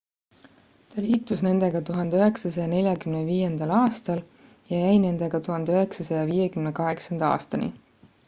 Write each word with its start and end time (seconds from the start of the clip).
ta 0.93 1.01
liitus 1.07 1.41
nendega 1.47 1.81
1945 1.89 3.69
aastal 3.81 4.23
ja 4.71 4.79
jäi 4.79 4.95
nendega 5.03 5.41
1958 5.49 7.21
aastani 7.29 7.69